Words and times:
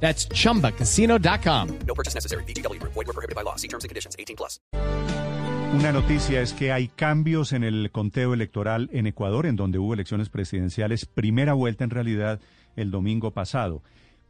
That's 0.00 0.28
chumbacasino.com. 0.28 1.78
No 1.86 1.94
purchase 1.94 2.14
necessary. 2.14 2.44
BGW. 2.44 2.80
Void 2.82 2.94
were 2.94 3.12
prohibited 3.12 3.34
by 3.34 3.42
law. 3.42 3.56
See 3.56 3.68
terms 3.68 3.84
and 3.84 3.88
conditions. 3.88 4.14
18 4.18 4.36
plus. 4.36 4.60
Una 5.74 5.92
noticia 5.92 6.40
es 6.40 6.54
que 6.54 6.72
hay 6.72 6.88
cambios 6.88 7.52
en 7.52 7.64
el 7.64 7.90
conteo 7.90 8.32
electoral 8.32 8.88
en 8.92 9.06
Ecuador, 9.06 9.46
en 9.46 9.56
donde 9.56 9.78
hubo 9.78 9.92
elecciones 9.92 10.30
presidenciales, 10.30 11.04
primera 11.04 11.52
vuelta 11.54 11.84
en 11.84 11.90
realidad 11.90 12.40
el 12.76 12.90
domingo 12.90 13.32
pasado. 13.32 13.82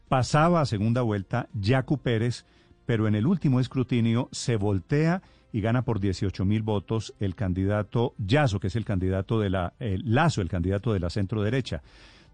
Pasaba 0.09 0.61
a 0.61 0.67
segunda 0.67 1.03
vuelta 1.03 1.49
Yacu 1.53 1.99
Pérez, 1.99 2.47
pero 2.85 3.07
en 3.07 3.15
el 3.15 3.27
último 3.27 3.61
escrutinio 3.61 4.29
se 4.33 4.57
voltea 4.57 5.23
y 5.53 5.61
gana 5.61 5.83
por 5.83 6.01
18 6.01 6.45
mil 6.45 6.63
votos 6.63 7.15
el 7.21 7.35
candidato 7.35 8.15
Yazo, 8.19 8.59
que 8.59 8.69
es 8.69 8.77
el 8.77 8.85
candidato 8.85 9.39
de 9.39 9.51
la 9.51 9.75
eh, 9.79 9.99
Lazo, 10.03 10.41
el 10.41 10.49
candidato 10.49 10.93
de 10.93 11.01
la 11.01 11.11
centro 11.11 11.43
derecha. 11.43 11.83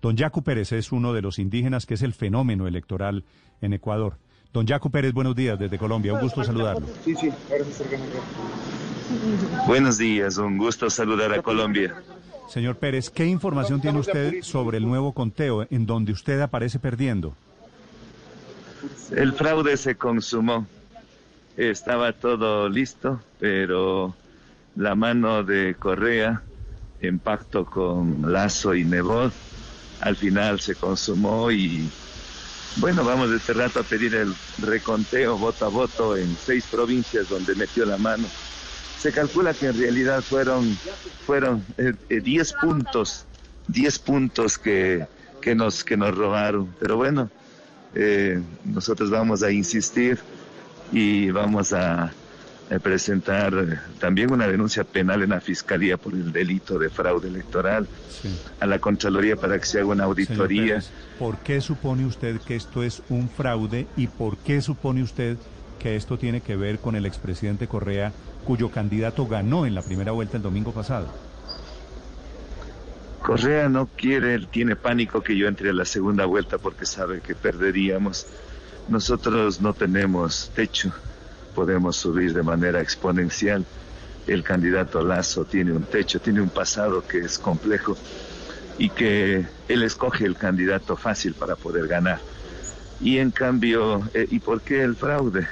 Don 0.02 0.16
Yacu 0.16 0.42
Pérez 0.42 0.73
es 0.73 0.91
uno 0.91 1.12
de 1.12 1.23
los 1.23 1.38
indígenas 1.38 1.87
que 1.87 1.95
es 1.95 2.02
el 2.02 2.12
fenómeno 2.12 2.66
electoral 2.66 3.24
en 3.60 3.73
Ecuador. 3.73 4.19
Don 4.52 4.66
Yacu 4.66 4.91
Pérez, 4.91 5.12
buenos 5.12 5.37
días 5.37 5.56
desde 5.56 5.79
Colombia. 5.79 6.12
Un 6.12 6.20
gusto 6.20 6.43
saludarlo. 6.43 6.88
Sí, 7.05 7.15
sí, 7.15 7.30
Buenos 9.69 9.98
días, 9.98 10.38
un 10.38 10.59
gusto 10.59 10.91
saludar 10.91 11.33
a 11.33 11.41
Colombia. 11.41 11.95
Señor 12.49 12.79
Pérez, 12.79 13.10
¿qué 13.10 13.27
información 13.27 13.80
tiene 13.80 14.01
usted 14.01 14.43
sobre 14.43 14.79
el 14.79 14.87
nuevo 14.87 15.12
conteo 15.12 15.68
en 15.71 15.87
donde 15.87 16.10
usted 16.10 16.40
aparece 16.40 16.80
perdiendo? 16.80 17.37
El 19.12 19.32
fraude 19.34 19.77
se 19.77 19.95
consumó. 19.95 20.66
Estaba 21.57 22.12
todo 22.12 22.68
listo, 22.68 23.21
pero 23.38 24.16
la 24.74 24.96
mano 24.96 25.45
de 25.45 25.77
Correa, 25.79 26.43
en 27.01 27.21
pacto 27.21 27.65
con 27.65 28.32
Lazo 28.32 28.74
y 28.74 28.84
Nebot, 28.84 29.32
al 30.03 30.17
final 30.17 30.61
se 30.61 30.75
consumó 30.75 31.51
y 31.51 31.89
bueno, 32.77 33.05
vamos 33.05 33.31
de 33.31 33.37
este 33.37 33.53
rato 33.53 33.81
a 33.81 33.83
pedir 33.83 34.15
el 34.15 34.35
reconteo 34.59 35.37
voto 35.39 35.67
a 35.67 35.69
voto 35.69 36.17
en 36.17 36.37
seis 36.37 36.65
provincias 36.71 37.29
donde 37.29 37.55
metió 37.55 37.85
la 37.85 37.99
mano. 37.99 38.27
Se 38.99 39.13
calcula 39.13 39.53
que 39.55 39.67
en 39.67 39.79
realidad 39.79 40.23
fueron 40.23 40.77
fueron 41.27 41.65
10 42.09 42.51
eh, 42.51 42.55
puntos, 42.61 43.27
10 43.69 43.99
puntos 44.01 44.59
que, 44.59 45.07
que, 45.41 45.55
nos, 45.55 45.85
que 45.85 45.97
nos 45.97 46.17
robaron. 46.17 46.75
Pero 46.80 46.97
bueno, 46.97 47.30
eh, 47.95 48.41
nosotros 48.65 49.11
vamos 49.11 49.43
a 49.43 49.51
insistir 49.51 50.19
y 50.93 51.30
vamos 51.30 51.73
a, 51.73 52.13
presentar 52.80 53.52
también 53.98 54.32
una 54.32 54.46
denuncia 54.46 54.84
penal 54.84 55.23
en 55.23 55.30
la 55.30 55.40
Fiscalía 55.40 55.96
por 55.96 56.15
el 56.15 56.32
delito 56.32 56.78
de 56.78 56.88
fraude 56.88 57.28
electoral 57.28 57.87
a 58.60 58.66
la 58.66 58.78
Contraloría 58.78 59.37
para 59.37 59.59
que 59.59 59.66
se 59.66 59.80
haga 59.80 59.88
una 59.88 60.04
auditoría. 60.04 60.82
¿Por 61.18 61.38
qué 61.38 61.60
supone 61.60 62.06
usted 62.06 62.40
que 62.40 62.56
esto 62.56 62.82
es 62.82 63.02
un 63.09 63.28
fraude 63.28 63.87
y 63.96 64.06
por 64.06 64.37
qué 64.38 64.60
supone 64.60 65.03
usted 65.03 65.37
que 65.78 65.97
esto 65.97 66.16
tiene 66.16 66.41
que 66.41 66.56
ver 66.56 66.78
con 66.78 66.94
el 66.94 67.06
expresidente 67.06 67.66
Correa, 67.66 68.12
cuyo 68.44 68.70
candidato 68.70 69.26
ganó 69.26 69.66
en 69.66 69.75
la 69.75 69.82
primera 69.82 70.12
vuelta 70.12 70.37
el 70.37 70.43
domingo 70.43 70.72
pasado? 70.72 71.09
Correa 73.22 73.69
no 73.69 73.87
quiere, 73.87 74.38
tiene 74.47 74.76
pánico 74.76 75.22
que 75.22 75.37
yo 75.37 75.47
entre 75.47 75.71
a 75.71 75.72
la 75.72 75.84
segunda 75.84 76.25
vuelta 76.27 76.59
porque 76.59 76.87
sabe 76.87 77.21
que 77.21 77.34
perderíamos. 77.34 78.27
Nosotros 78.88 79.61
no 79.61 79.75
tenemos 79.75 80.50
techo, 80.55 80.93
podemos 81.55 81.97
subir 81.97 82.35
de 82.35 82.43
manera 82.43 82.81
exponencial. 82.81 83.65
El 84.27 84.43
candidato 84.43 85.03
Lazo 85.03 85.45
tiene 85.45 85.73
un 85.73 85.85
techo, 85.85 86.21
tiene 86.21 86.41
un 86.41 86.49
pasado 86.49 87.07
que 87.07 87.19
es 87.19 87.39
complejo 87.39 87.97
y 88.79 88.91
que 88.91 89.47
él 89.69 89.83
escoge 89.83 90.25
el 90.25 90.37
candidato 90.37 90.97
fácil 90.97 91.35
para 91.35 91.57
poder 91.57 91.87
ganar. 91.89 92.21
Y 93.01 93.19
en 93.19 93.31
cambio, 93.31 94.09
eh, 94.15 94.27
¿y 94.31 94.39
por 94.39 94.61
qué 94.61 94.83
el 94.83 94.97
fraude? 94.97 95.47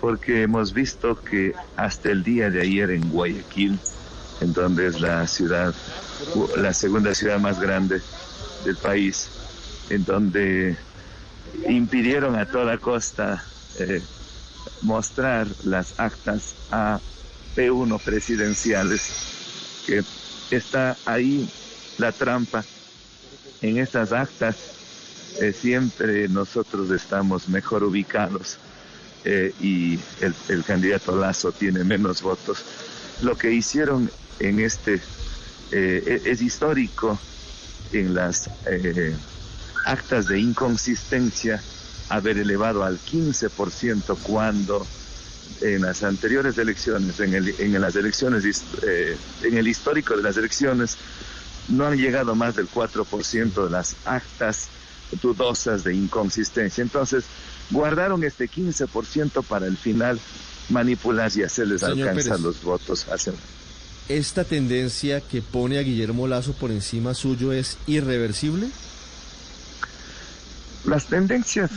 Porque 0.00 0.42
hemos 0.42 0.72
visto 0.72 1.16
que 1.16 1.54
hasta 1.76 2.10
el 2.10 2.22
día 2.22 2.50
de 2.50 2.60
ayer 2.60 2.90
en 2.90 3.08
Guayaquil, 3.08 3.78
en 4.40 4.52
donde 4.52 4.86
es 4.88 5.00
la 5.00 5.26
ciudad, 5.26 5.74
la 6.56 6.72
segunda 6.74 7.14
ciudad 7.14 7.38
más 7.38 7.60
grande 7.60 8.00
del 8.64 8.76
país, 8.76 9.28
en 9.90 10.04
donde 10.04 10.76
impidieron 11.68 12.36
a 12.36 12.46
toda 12.46 12.78
costa 12.78 13.42
eh, 13.78 14.02
mostrar 14.86 15.48
las 15.64 15.98
actas 15.98 16.54
a 16.70 17.00
P1 17.56 18.00
presidenciales, 18.00 19.82
que 19.84 20.04
está 20.50 20.96
ahí 21.04 21.48
la 21.98 22.12
trampa. 22.12 22.64
En 23.62 23.78
estas 23.78 24.12
actas 24.12 24.56
eh, 25.40 25.52
siempre 25.52 26.28
nosotros 26.28 26.90
estamos 26.92 27.48
mejor 27.48 27.82
ubicados 27.82 28.58
eh, 29.24 29.52
y 29.60 29.98
el, 30.48 30.62
candidato 30.64 31.16
Lazo 31.16 31.50
tiene 31.50 31.82
menos 31.82 32.22
votos. 32.22 32.64
Lo 33.22 33.36
que 33.36 33.52
hicieron 33.52 34.08
en 34.38 34.60
este 34.60 35.00
e-, 35.72 36.22
es 36.24 36.40
histórico 36.40 37.18
en 37.92 38.14
las 38.14 38.48
actas 39.84 40.28
de 40.28 40.38
inconsistencia 40.38 41.60
haber 42.08 42.38
elevado 42.38 42.84
al 42.84 42.98
15% 42.98 44.16
cuando 44.22 44.86
en 45.60 45.82
las 45.82 46.02
anteriores 46.02 46.58
elecciones, 46.58 47.18
en, 47.20 47.34
el, 47.34 47.54
en 47.58 47.80
las 47.80 47.96
elecciones, 47.96 48.62
eh, 48.82 49.16
en 49.42 49.56
el 49.56 49.68
histórico 49.68 50.16
de 50.16 50.22
las 50.22 50.36
elecciones, 50.36 50.96
no 51.68 51.86
han 51.86 51.96
llegado 51.96 52.34
más 52.34 52.56
del 52.56 52.68
4% 52.68 53.64
de 53.64 53.70
las 53.70 53.96
actas 54.04 54.68
dudosas 55.22 55.84
de 55.84 55.94
inconsistencia. 55.94 56.82
Entonces, 56.82 57.24
guardaron 57.70 58.22
este 58.24 58.48
15% 58.48 59.42
para 59.44 59.66
el 59.66 59.76
final 59.76 60.20
manipular 60.68 61.30
y 61.34 61.42
hacerles 61.42 61.82
alcanzar 61.82 62.40
los 62.40 62.62
votos. 62.62 63.06
¿Esta 64.08 64.44
tendencia 64.44 65.20
que 65.20 65.42
pone 65.42 65.78
a 65.78 65.82
Guillermo 65.82 66.28
Lazo 66.28 66.52
por 66.52 66.70
encima 66.70 67.14
suyo 67.14 67.52
es 67.52 67.78
irreversible? 67.86 68.68
Las 70.86 71.06
tendencias 71.06 71.70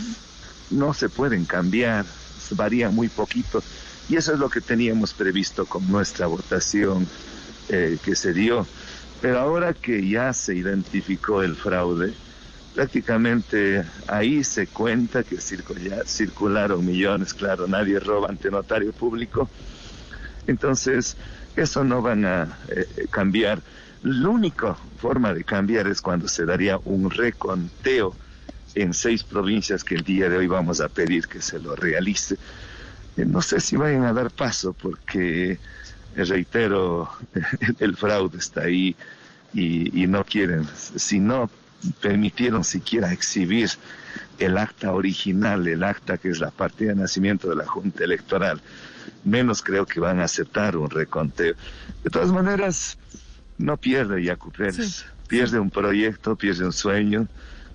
no 0.70 0.94
se 0.94 1.10
pueden 1.10 1.46
cambiar, 1.46 2.06
varían 2.52 2.94
muy 2.94 3.10
poquito. 3.10 3.64
Y 4.08 4.16
eso 4.16 4.34
es 4.34 4.40
lo 4.40 4.50
que 4.50 4.62
teníamos 4.62 5.14
previsto 5.14 5.66
con 5.66 5.90
nuestra 5.92 6.28
votación 6.28 7.08
eh, 7.70 7.98
que 8.04 8.16
se 8.16 8.34
dio. 8.34 8.66
Pero 9.22 9.40
ahora 9.40 9.74
que 9.74 10.08
ya 10.08 10.32
se 10.34 10.56
identificó 10.56 11.42
el 11.42 11.56
fraude, 11.56 12.14
prácticamente 12.76 13.84
ahí 14.08 14.44
se 14.44 14.68
cuenta 14.68 15.24
que 15.24 15.38
circularon 15.40 16.86
millones, 16.86 17.34
claro, 17.34 17.68
nadie 17.68 18.00
roba 18.00 18.30
ante 18.30 18.50
notario 18.50 18.94
público. 18.94 19.50
Entonces, 20.48 21.18
eso 21.56 21.84
no 21.84 22.02
van 22.02 22.26
a 22.26 22.58
eh, 22.70 23.08
cambiar. 23.10 23.62
La 24.04 24.30
única 24.30 24.76
forma 24.98 25.34
de 25.34 25.44
cambiar 25.44 25.88
es 25.88 26.00
cuando 26.02 26.28
se 26.28 26.46
daría 26.46 26.80
un 26.86 27.10
reconteo 27.10 28.16
en 28.76 28.94
seis 28.94 29.24
provincias 29.24 29.84
que 29.84 29.96
el 29.96 30.04
día 30.04 30.30
de 30.30 30.38
hoy 30.38 30.48
vamos 30.48 30.82
a 30.82 30.90
pedir 30.90 31.28
que 31.28 31.42
se 31.42 31.60
lo 31.60 31.76
realice. 31.76 32.38
Eh, 33.18 33.26
no 33.26 33.42
sé 33.42 33.60
si 33.60 33.76
vayan 33.76 34.06
a 34.06 34.14
dar 34.14 34.32
paso 34.32 34.74
porque, 34.74 35.52
eh, 36.16 36.26
reitero, 36.26 37.10
el 37.80 37.96
fraude 37.96 38.38
está 38.38 38.62
ahí 38.62 38.96
y, 39.54 40.06
no 40.08 40.24
quieren, 40.24 40.68
si 40.96 41.20
no 41.20 41.50
permitieron 42.02 42.64
siquiera 42.64 43.12
exhibir 43.12 43.70
el 44.38 44.58
acta 44.58 44.92
original, 44.92 45.68
el 45.68 45.84
acta 45.84 46.18
que 46.18 46.30
es 46.30 46.40
la 46.40 46.52
partida 46.52 46.90
de 46.90 46.96
nacimiento 46.96 47.50
de 47.50 47.56
la 47.56 47.66
Junta 47.66 48.04
Electoral, 48.04 48.62
menos 49.24 49.62
creo 49.62 49.86
que 49.86 50.00
van 50.00 50.20
a 50.20 50.26
aceptar 50.26 50.78
un 50.78 50.90
reconteo. 50.90 51.56
De 52.04 52.10
todas 52.10 52.32
maneras, 52.32 52.98
no 53.58 53.78
pierde 53.78 54.24
Yacu 54.24 54.52
Pérez, 54.52 55.06
pierde 55.28 55.60
un 55.60 55.70
proyecto, 55.70 56.36
pierde 56.36 56.66
un 56.66 56.74
sueño, 56.74 57.28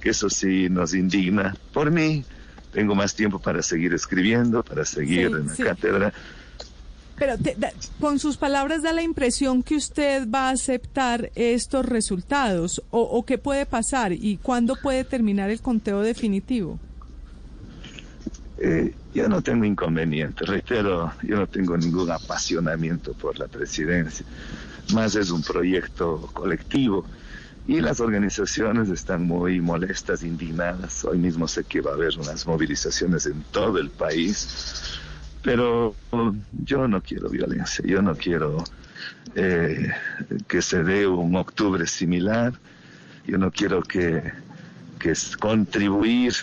que 0.04 0.10
eso 0.10 0.28
sí 0.28 0.68
nos 0.68 0.92
indigna. 0.92 1.56
Por 1.72 1.90
mí, 1.90 2.24
tengo 2.72 2.94
más 2.94 3.14
tiempo 3.14 3.38
para 3.38 3.62
seguir 3.62 3.94
escribiendo, 3.94 4.62
para 4.62 4.84
seguir 4.84 5.28
en 5.28 5.46
la 5.46 5.56
cátedra. 5.56 6.12
Pero 7.16 7.36
con 7.98 8.18
sus 8.18 8.36
palabras 8.36 8.82
da 8.82 8.92
la 8.92 9.02
impresión 9.02 9.62
que 9.62 9.76
usted 9.76 10.28
va 10.28 10.48
a 10.48 10.50
aceptar 10.50 11.30
estos 11.34 11.86
resultados 11.86 12.82
o, 12.90 13.00
o 13.00 13.24
qué 13.24 13.38
puede 13.38 13.64
pasar 13.64 14.12
y 14.12 14.36
cuándo 14.36 14.76
puede 14.76 15.04
terminar 15.04 15.48
el 15.48 15.62
conteo 15.62 16.02
definitivo. 16.02 16.78
Eh, 18.58 18.94
yo 19.14 19.26
no 19.26 19.40
tengo 19.40 19.64
inconveniente, 19.64 20.44
reitero, 20.44 21.12
yo 21.22 21.36
no 21.36 21.46
tengo 21.46 21.78
ningún 21.78 22.10
apasionamiento 22.10 23.14
por 23.14 23.38
la 23.38 23.48
presidencia, 23.48 24.26
más 24.92 25.14
es 25.16 25.30
un 25.30 25.42
proyecto 25.42 26.28
colectivo 26.34 27.06
y 27.66 27.80
las 27.80 28.00
organizaciones 28.00 28.90
están 28.90 29.26
muy 29.26 29.60
molestas, 29.60 30.22
indignadas. 30.22 31.04
Hoy 31.04 31.18
mismo 31.18 31.48
sé 31.48 31.64
que 31.64 31.80
va 31.80 31.92
a 31.92 31.94
haber 31.94 32.18
unas 32.18 32.46
movilizaciones 32.46 33.26
en 33.26 33.42
todo 33.50 33.78
el 33.78 33.90
país, 33.90 34.98
pero 35.42 35.94
yo 36.64 36.86
no 36.88 37.02
quiero 37.02 37.30
violencia, 37.30 37.84
yo 37.86 38.02
no 38.02 38.14
quiero 38.14 38.62
eh, 39.34 39.90
que 40.46 40.60
se 40.60 40.82
dé 40.84 41.06
un 41.06 41.36
octubre 41.36 41.86
similar, 41.86 42.52
yo 43.26 43.38
no 43.38 43.50
quiero 43.50 43.82
que, 43.82 44.32
que 44.98 45.14
contribuir 45.40 46.34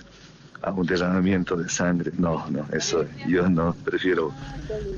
a 0.62 0.72
un 0.72 0.86
derramamiento 0.86 1.56
de 1.56 1.70
sangre. 1.70 2.12
No, 2.18 2.48
no, 2.50 2.66
eso 2.72 3.06
yo 3.28 3.50
no 3.50 3.74
prefiero 3.84 4.34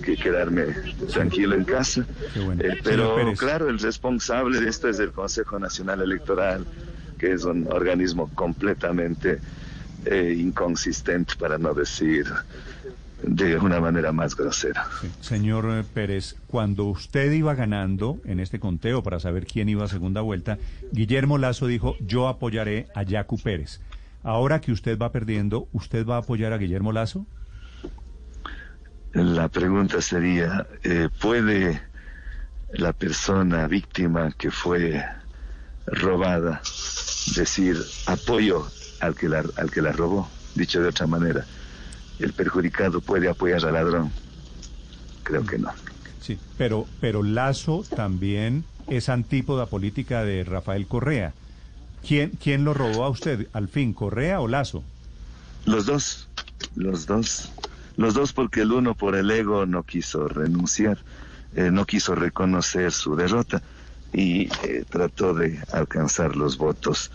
que 0.04 0.15
quedarme 0.15 0.65
tranquilo 1.12 1.56
en 1.56 1.63
casa. 1.63 2.06
Eh, 2.60 2.80
pero 2.83 3.33
claro, 3.38 3.69
el 3.69 3.80
responsable 3.80 4.60
de 4.60 4.69
esto 4.69 4.89
es 4.89 5.00
el 5.00 5.12
Consejo 5.12 5.60
Nacional 5.60 6.01
Electoral, 6.01 6.65
que 7.18 7.33
es 7.33 7.45
un 7.45 7.68
organismo 7.71 8.30
completamente 8.36 9.39
eh, 10.06 10.36
inconsistente, 10.38 11.36
para 11.39 11.57
no 11.57 11.74
decir 11.74 12.25
de 13.25 13.57
una 13.57 13.80
manera 13.80 14.12
más 14.12 14.36
grosera. 14.36 14.86
Señor 15.21 15.66
eh, 15.71 15.83
Pérez, 15.94 16.36
cuando 16.48 16.86
usted 16.86 17.31
iba 17.31 17.56
ganando 17.56 18.19
en 18.25 18.42
este 18.42 18.59
conteo 18.59 19.01
para 19.01 19.21
saber 19.21 19.45
quién 19.45 19.69
iba 19.69 19.86
a 19.86 19.88
segunda 19.88 20.19
vuelta, 20.19 20.57
Guillermo 20.92 21.38
Lazo 21.38 21.68
dijo, 21.68 21.95
yo 22.01 22.27
apoyaré 22.27 22.88
a 22.95 23.04
Yacu 23.04 23.38
Pérez. 23.38 23.80
Ahora 24.23 24.61
que 24.61 24.71
usted 24.71 24.97
va 24.97 25.11
perdiendo, 25.11 25.67
¿usted 25.73 26.05
va 26.05 26.15
a 26.15 26.19
apoyar 26.19 26.53
a 26.53 26.57
Guillermo 26.57 26.93
Lazo? 26.93 27.25
La 29.13 29.49
pregunta 29.49 30.01
sería, 30.01 30.65
eh, 30.83 31.09
¿puede 31.21 31.81
la 32.71 32.93
persona 32.93 33.67
víctima 33.67 34.31
que 34.31 34.49
fue 34.49 35.03
robada 35.85 36.61
decir 37.35 37.77
apoyo 38.07 38.65
al 39.01 39.13
que 39.13 39.27
la, 39.27 39.43
al 39.57 39.69
que 39.69 39.81
la 39.81 39.91
robó? 39.91 40.27
Dicho 40.55 40.81
de 40.81 40.87
otra 40.87 41.05
manera, 41.05 41.45
¿el 42.19 42.31
perjudicado 42.31 43.01
puede 43.01 43.27
apoyar 43.29 43.65
al 43.65 43.73
ladrón? 43.73 44.11
Creo 45.23 45.45
que 45.45 45.59
no. 45.59 45.69
Sí, 46.21 46.39
pero, 46.57 46.87
pero 47.01 47.23
Lazo 47.23 47.83
también 47.95 48.63
es 48.87 49.09
antípoda 49.09 49.65
política 49.65 50.23
de 50.23 50.45
Rafael 50.45 50.87
Correa. 50.87 51.33
¿Quién, 52.05 52.31
¿Quién 52.41 52.65
lo 52.65 52.73
robó 52.73 53.05
a 53.05 53.09
usted? 53.09 53.47
¿Al 53.53 53.67
fin, 53.67 53.94
Correa 53.94 54.41
o 54.41 54.47
Lazo? 54.47 54.83
Los 55.65 55.85
dos, 55.85 56.27
los 56.75 57.05
dos. 57.05 57.51
Los 57.95 58.13
dos 58.15 58.33
porque 58.33 58.61
el 58.61 58.71
uno 58.71 58.95
por 58.95 59.15
el 59.15 59.29
ego 59.29 59.65
no 59.65 59.83
quiso 59.83 60.27
renunciar, 60.27 60.97
eh, 61.55 61.69
no 61.71 61.85
quiso 61.85 62.15
reconocer 62.15 62.91
su 62.91 63.15
derrota 63.15 63.61
y 64.11 64.50
eh, 64.63 64.83
trató 64.89 65.33
de 65.33 65.59
alcanzar 65.71 66.35
los 66.35 66.57
votos 66.57 67.11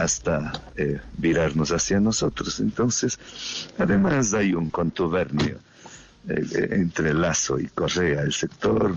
hasta 0.00 0.52
eh, 0.76 0.98
virarnos 1.18 1.72
hacia 1.72 2.00
nosotros. 2.00 2.58
Entonces, 2.60 3.18
además 3.78 4.32
hay 4.32 4.54
un 4.54 4.70
contubernio 4.70 5.58
entre 6.26 7.12
Lazo 7.12 7.60
y 7.60 7.66
Correa, 7.66 8.22
el 8.22 8.32
sector 8.32 8.96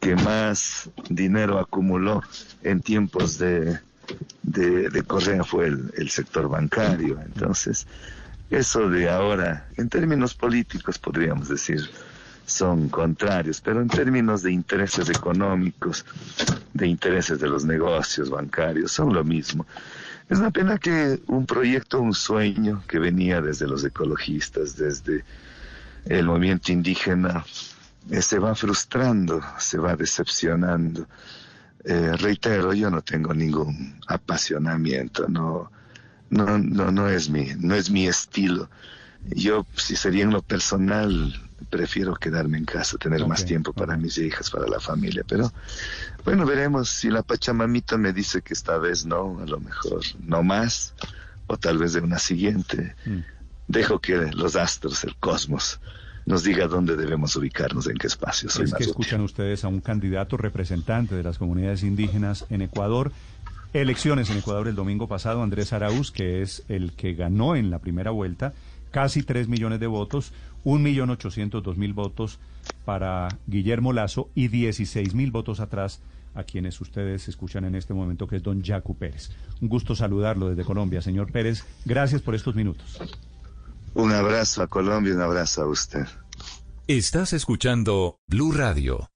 que 0.00 0.14
más 0.16 0.90
dinero 1.08 1.58
acumuló 1.58 2.22
en 2.62 2.82
tiempos 2.82 3.38
de 3.38 3.78
de, 4.48 5.02
Correa 5.06 5.44
fue 5.44 5.66
el, 5.66 6.10
sector 6.10 6.48
bancario. 6.48 7.20
Entonces, 7.24 7.86
eso 8.50 8.88
de 8.88 9.08
ahora, 9.08 9.68
en 9.76 9.88
términos 9.88 10.34
políticos 10.34 10.98
podríamos 10.98 11.48
decir, 11.48 11.80
son 12.46 12.88
contrarios, 12.88 13.60
pero 13.60 13.82
en 13.82 13.88
términos 13.88 14.42
de 14.42 14.52
intereses 14.52 15.10
económicos, 15.10 16.04
de 16.72 16.86
intereses 16.86 17.38
de 17.38 17.48
los 17.48 17.64
negocios 17.64 18.30
bancarios, 18.30 18.92
son 18.92 19.12
lo 19.12 19.22
mismo. 19.22 19.66
Es 20.28 20.38
una 20.38 20.50
pena 20.50 20.78
que 20.78 21.20
un 21.26 21.46
proyecto, 21.46 22.00
un 22.00 22.14
sueño 22.14 22.82
que 22.86 22.98
venía 22.98 23.40
desde 23.40 23.66
los 23.66 23.84
ecologistas, 23.84 24.76
desde 24.76 25.24
el 26.06 26.26
movimiento 26.26 26.72
indígena, 26.72 27.44
eh, 28.10 28.22
se 28.22 28.38
va 28.38 28.54
frustrando, 28.54 29.42
se 29.58 29.78
va 29.78 29.96
decepcionando. 29.96 31.06
Eh, 31.90 32.12
reitero, 32.18 32.74
yo 32.74 32.90
no 32.90 33.00
tengo 33.00 33.32
ningún 33.32 33.98
apasionamiento, 34.08 35.26
no, 35.26 35.72
no, 36.28 36.58
no, 36.58 36.92
no 36.92 37.08
es 37.08 37.30
mi, 37.30 37.46
no 37.58 37.74
es 37.74 37.88
mi 37.90 38.06
estilo. 38.06 38.68
Yo, 39.30 39.66
si 39.74 39.96
sería 39.96 40.24
en 40.24 40.30
lo 40.30 40.42
personal, 40.42 41.32
prefiero 41.70 42.14
quedarme 42.14 42.58
en 42.58 42.66
casa, 42.66 42.98
tener 42.98 43.26
más 43.26 43.46
tiempo 43.46 43.72
para 43.72 43.96
mis 43.96 44.18
hijas, 44.18 44.50
para 44.50 44.66
la 44.66 44.80
familia. 44.80 45.24
Pero 45.26 45.50
bueno, 46.26 46.44
veremos 46.44 46.90
si 46.90 47.08
la 47.08 47.22
Pachamamita 47.22 47.96
me 47.96 48.12
dice 48.12 48.42
que 48.42 48.52
esta 48.52 48.76
vez 48.76 49.06
no, 49.06 49.38
a 49.40 49.46
lo 49.46 49.58
mejor 49.58 50.02
no 50.20 50.42
más, 50.42 50.92
o 51.46 51.56
tal 51.56 51.78
vez 51.78 51.94
de 51.94 52.00
una 52.00 52.18
siguiente. 52.18 52.96
Mm. 53.06 53.20
Dejo 53.66 53.98
que 53.98 54.14
los 54.32 54.56
astros, 54.56 55.04
el 55.04 55.16
cosmos, 55.16 55.80
nos 56.28 56.44
diga 56.44 56.68
dónde 56.68 56.94
debemos 56.94 57.34
ubicarnos, 57.36 57.88
en 57.88 57.96
qué 57.96 58.06
espacios. 58.06 58.60
es 58.60 58.74
que 58.74 58.84
escuchan 58.84 59.22
ustedes 59.22 59.64
a 59.64 59.68
un 59.68 59.80
candidato 59.80 60.36
representante 60.36 61.14
de 61.14 61.22
las 61.22 61.38
comunidades 61.38 61.82
indígenas 61.82 62.44
en 62.50 62.60
Ecuador. 62.60 63.12
Elecciones 63.72 64.28
en 64.28 64.36
Ecuador 64.36 64.68
el 64.68 64.74
domingo 64.74 65.08
pasado, 65.08 65.42
Andrés 65.42 65.72
Arauz, 65.72 66.10
que 66.12 66.42
es 66.42 66.64
el 66.68 66.92
que 66.92 67.14
ganó 67.14 67.56
en 67.56 67.70
la 67.70 67.78
primera 67.78 68.10
vuelta, 68.10 68.52
casi 68.90 69.22
3 69.22 69.48
millones 69.48 69.80
de 69.80 69.86
votos, 69.86 70.32
1.800.000 70.66 71.94
votos 71.94 72.38
para 72.84 73.28
Guillermo 73.46 73.94
Lazo 73.94 74.28
y 74.34 74.50
16.000 74.50 75.32
votos 75.32 75.60
atrás 75.60 76.00
a 76.34 76.44
quienes 76.44 76.78
ustedes 76.82 77.26
escuchan 77.28 77.64
en 77.64 77.74
este 77.74 77.94
momento, 77.94 78.26
que 78.26 78.36
es 78.36 78.42
don 78.42 78.62
Jacu 78.62 78.94
Pérez. 78.94 79.30
Un 79.62 79.68
gusto 79.68 79.94
saludarlo 79.94 80.50
desde 80.50 80.64
Colombia, 80.64 81.00
señor 81.00 81.32
Pérez. 81.32 81.64
Gracias 81.86 82.20
por 82.20 82.34
estos 82.34 82.54
minutos. 82.54 83.00
Un 83.98 84.12
abrazo 84.12 84.62
a 84.62 84.68
Colombia, 84.68 85.12
un 85.12 85.22
abrazo 85.22 85.62
a 85.62 85.66
usted. 85.66 86.06
Estás 86.86 87.32
escuchando 87.32 88.20
Blue 88.28 88.52
Radio. 88.52 89.08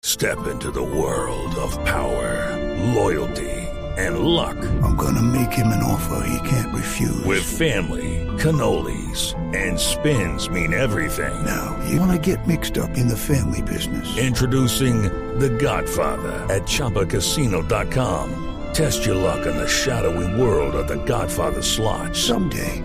Step 0.00 0.38
into 0.46 0.70
the 0.70 0.80
world 0.80 1.52
of 1.56 1.76
power, 1.84 2.56
loyalty 2.94 3.50
and 3.96 4.20
luck. 4.20 4.56
I'm 4.84 4.94
gonna 4.96 5.22
make 5.22 5.52
him 5.52 5.72
an 5.72 5.82
offer 5.82 6.24
he 6.24 6.38
can't 6.48 6.72
refuse. 6.72 7.24
With 7.24 7.42
family, 7.42 8.24
cannolis 8.38 9.34
and 9.52 9.76
spins 9.76 10.48
mean 10.48 10.72
everything. 10.72 11.34
Now, 11.44 11.76
you 11.90 11.98
wanna 11.98 12.18
get 12.18 12.46
mixed 12.46 12.78
up 12.78 12.96
in 12.96 13.08
the 13.08 13.16
family 13.16 13.62
business. 13.62 14.16
Introducing 14.16 15.10
The 15.40 15.50
Godfather 15.50 16.46
at 16.48 16.62
chapacasino.com. 16.62 18.44
Test 18.72 19.04
your 19.04 19.16
luck 19.16 19.44
in 19.46 19.56
the 19.56 19.66
shadowy 19.66 20.40
world 20.40 20.76
of 20.76 20.86
The 20.86 21.02
Godfather 21.04 21.62
slot. 21.62 22.14
Someday 22.14 22.84